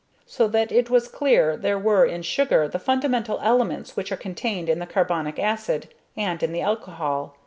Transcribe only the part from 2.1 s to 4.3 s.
sugar the fundamental elements which are